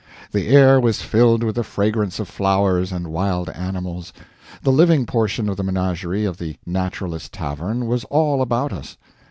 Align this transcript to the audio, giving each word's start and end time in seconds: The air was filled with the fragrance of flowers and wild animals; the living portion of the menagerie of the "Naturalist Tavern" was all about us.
The 0.31 0.47
air 0.47 0.79
was 0.79 1.03
filled 1.03 1.43
with 1.43 1.53
the 1.53 1.63
fragrance 1.63 2.19
of 2.19 2.27
flowers 2.27 2.91
and 2.91 3.09
wild 3.13 3.49
animals; 3.51 4.11
the 4.63 4.71
living 4.71 5.05
portion 5.05 5.47
of 5.47 5.57
the 5.57 5.63
menagerie 5.63 6.25
of 6.25 6.39
the 6.39 6.57
"Naturalist 6.65 7.33
Tavern" 7.33 7.85
was 7.85 8.03
all 8.05 8.41
about 8.41 8.73
us. 8.73 8.97